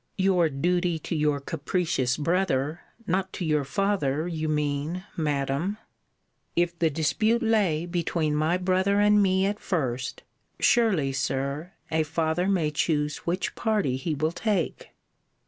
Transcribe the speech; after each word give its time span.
Your 0.17 0.49
duty 0.49 0.97
to 0.97 1.15
your 1.15 1.39
capricious 1.39 2.17
brother, 2.17 2.81
not 3.05 3.31
to 3.33 3.45
your 3.45 3.63
father, 3.63 4.27
you 4.27 4.49
mean, 4.49 5.03
Madam. 5.15 5.77
If 6.55 6.79
the 6.79 6.89
dispute 6.89 7.43
lay 7.43 7.85
between 7.85 8.33
my 8.35 8.57
brother 8.57 8.99
and 8.99 9.21
me 9.21 9.45
at 9.45 9.59
first, 9.59 10.23
surely, 10.59 11.13
Sir, 11.13 11.73
a 11.91 12.01
father 12.01 12.47
may 12.47 12.71
choose 12.71 13.17
which 13.27 13.53
party 13.53 13.95
he 13.95 14.15
will 14.15 14.31
take. 14.31 14.89